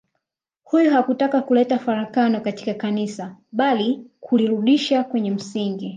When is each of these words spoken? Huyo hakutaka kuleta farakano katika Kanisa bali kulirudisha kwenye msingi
Huyo 0.63 0.91
hakutaka 0.91 1.41
kuleta 1.41 1.77
farakano 1.79 2.41
katika 2.41 2.73
Kanisa 2.73 3.35
bali 3.51 4.03
kulirudisha 4.19 5.03
kwenye 5.03 5.31
msingi 5.31 5.89